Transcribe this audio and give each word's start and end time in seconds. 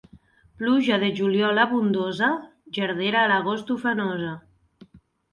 Pluja 0.59 0.95
de 1.01 1.09
juliol 1.17 1.59
abundosa, 1.63 2.29
gerdera 2.77 3.19
a 3.25 3.27
l'agost 3.33 3.69
ufanosa. 3.75 4.33